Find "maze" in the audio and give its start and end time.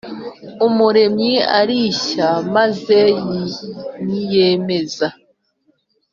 2.55-2.99